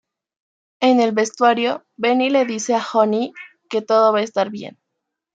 En 0.79 0.99
el 0.99 1.11
vestuario, 1.11 1.85
Benny 1.95 2.31
le 2.31 2.45
dice 2.45 2.73
a 2.73 2.83
Honey 2.91 3.33
que 3.69 3.83
todo 3.83 4.11
va 4.11 4.17
a 4.17 4.23
estar 4.23 4.49
bien. 4.49 4.79